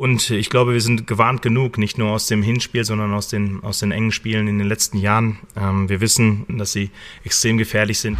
[0.00, 3.62] Und ich glaube, wir sind gewarnt genug, nicht nur aus dem Hinspiel, sondern aus den,
[3.62, 5.40] aus den engen Spielen in den letzten Jahren.
[5.54, 6.88] Ähm, wir wissen, dass sie
[7.22, 8.16] extrem gefährlich sind.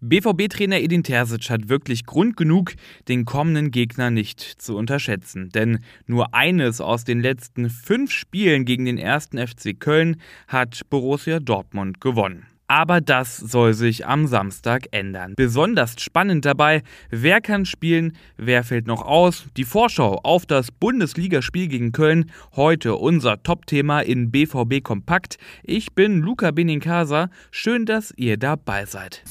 [0.00, 2.72] BVB-Trainer Edin Terzic hat wirklich Grund genug,
[3.08, 5.50] den kommenden Gegner nicht zu unterschätzen.
[5.50, 10.16] Denn nur eines aus den letzten fünf Spielen gegen den ersten FC Köln
[10.48, 12.46] hat Borussia Dortmund gewonnen.
[12.68, 15.34] Aber das soll sich am Samstag ändern.
[15.36, 19.46] Besonders spannend dabei, wer kann spielen, wer fällt noch aus.
[19.56, 22.30] Die Vorschau auf das Bundesligaspiel gegen Köln.
[22.56, 25.38] Heute unser Top-Thema in BVB Kompakt.
[25.62, 27.30] Ich bin Luca Benincasa.
[27.50, 29.22] Schön, dass ihr dabei seid.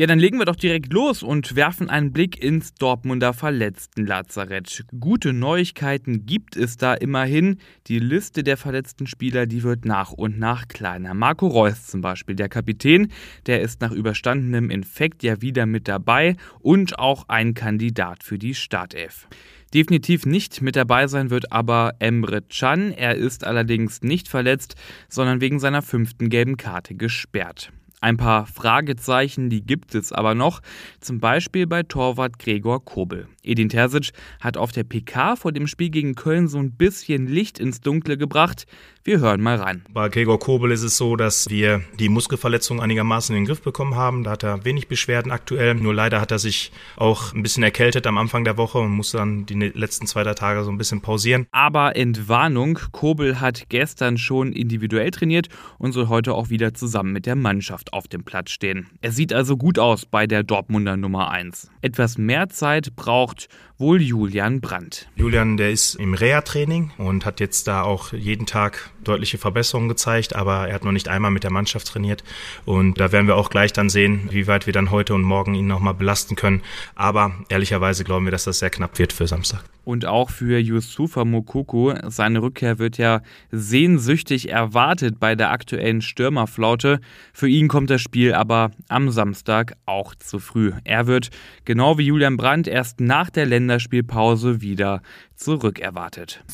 [0.00, 4.84] Ja, dann legen wir doch direkt los und werfen einen Blick ins Dortmunder Verletzten-Lazarett.
[5.00, 7.58] Gute Neuigkeiten gibt es da immerhin.
[7.88, 11.14] Die Liste der verletzten Spieler, die wird nach und nach kleiner.
[11.14, 13.10] Marco Reus zum Beispiel, der Kapitän,
[13.46, 18.54] der ist nach überstandenem Infekt ja wieder mit dabei und auch ein Kandidat für die
[18.54, 19.26] Startelf.
[19.74, 22.92] Definitiv nicht mit dabei sein wird aber Emre Can.
[22.92, 24.76] Er ist allerdings nicht verletzt,
[25.08, 27.72] sondern wegen seiner fünften gelben Karte gesperrt.
[28.00, 30.60] Ein paar Fragezeichen, die gibt es aber noch,
[31.00, 33.26] zum Beispiel bei Torwart Gregor Kobel.
[33.42, 37.58] Edin Terzic hat auf der PK vor dem Spiel gegen Köln so ein bisschen Licht
[37.58, 38.66] ins Dunkle gebracht.
[39.02, 39.84] Wir hören mal rein.
[39.90, 43.94] Bei Gregor Kobel ist es so, dass wir die Muskelverletzung einigermaßen in den Griff bekommen
[43.94, 44.22] haben.
[44.22, 45.74] Da hat er wenig Beschwerden aktuell.
[45.74, 49.16] Nur leider hat er sich auch ein bisschen erkältet am Anfang der Woche und musste
[49.16, 51.46] dann die letzten zwei, drei Tage so ein bisschen pausieren.
[51.52, 57.24] Aber Entwarnung, Kobel hat gestern schon individuell trainiert und soll heute auch wieder zusammen mit
[57.24, 58.88] der Mannschaft auf dem Platz stehen.
[59.00, 61.70] Er sieht also gut aus bei der Dortmunder Nummer 1.
[61.82, 65.08] Etwas mehr Zeit braucht wohl Julian Brandt.
[65.16, 70.34] Julian, der ist im Reha-Training und hat jetzt da auch jeden Tag deutliche Verbesserungen gezeigt,
[70.34, 72.24] aber er hat noch nicht einmal mit der Mannschaft trainiert
[72.64, 75.54] und da werden wir auch gleich dann sehen, wie weit wir dann heute und morgen
[75.54, 76.62] ihn nochmal belasten können.
[76.94, 79.62] Aber ehrlicherweise glauben wir, dass das sehr knapp wird für Samstag.
[79.88, 81.94] Und auch für Yusufa Mokoko.
[82.08, 87.00] Seine Rückkehr wird ja sehnsüchtig erwartet bei der aktuellen Stürmerflaute.
[87.32, 90.72] Für ihn kommt das Spiel aber am Samstag auch zu früh.
[90.84, 91.30] Er wird,
[91.64, 95.00] genau wie Julian Brandt, erst nach der Länderspielpause wieder
[95.36, 96.44] zurückerwartet.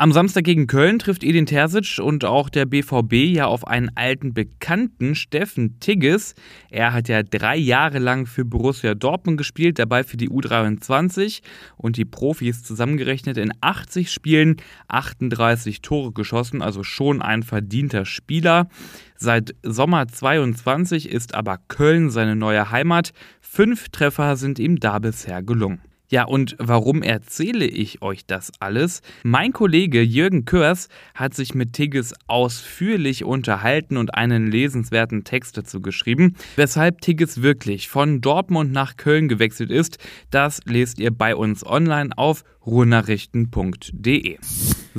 [0.00, 4.32] Am Samstag gegen Köln trifft Edin Terzic und auch der BVB ja auf einen alten
[4.32, 6.36] Bekannten, Steffen Tigges.
[6.70, 11.40] Er hat ja drei Jahre lang für Borussia Dortmund gespielt, dabei für die U23
[11.76, 18.68] und die Profis zusammengerechnet in 80 Spielen 38 Tore geschossen, also schon ein verdienter Spieler.
[19.16, 23.10] Seit Sommer 22 ist aber Köln seine neue Heimat.
[23.40, 25.80] Fünf Treffer sind ihm da bisher gelungen.
[26.10, 29.02] Ja, und warum erzähle ich euch das alles?
[29.24, 35.82] Mein Kollege Jürgen Körs hat sich mit Tigges ausführlich unterhalten und einen lesenswerten Text dazu
[35.82, 36.34] geschrieben.
[36.56, 39.98] Weshalb Tigges wirklich von Dortmund nach Köln gewechselt ist,
[40.30, 44.38] das lest ihr bei uns online auf ruhrnachrichten.de.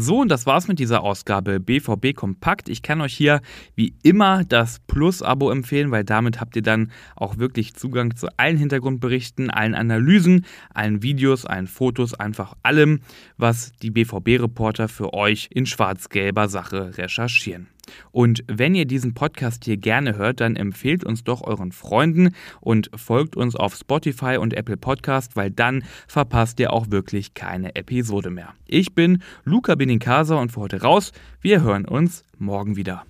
[0.00, 2.68] So, und das war's mit dieser Ausgabe BVB Kompakt.
[2.68, 3.40] Ich kann euch hier
[3.74, 8.56] wie immer das Plus-Abo empfehlen, weil damit habt ihr dann auch wirklich Zugang zu allen
[8.56, 13.00] Hintergrundberichten, allen Analysen, allen Videos, allen Fotos, einfach allem,
[13.38, 17.66] was die BVB-Reporter für euch in schwarz-gelber Sache recherchieren.
[18.10, 22.90] Und wenn ihr diesen Podcast hier gerne hört, dann empfehlt uns doch euren Freunden und
[22.94, 28.30] folgt uns auf Spotify und Apple Podcast, weil dann verpasst ihr auch wirklich keine Episode
[28.30, 28.54] mehr.
[28.66, 31.12] Ich bin Luca Benincasa und für heute raus.
[31.40, 33.08] Wir hören uns morgen wieder.